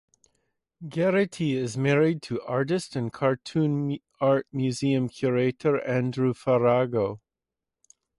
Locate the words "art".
4.19-4.47